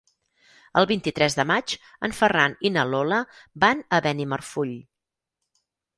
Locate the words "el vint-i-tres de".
0.79-1.43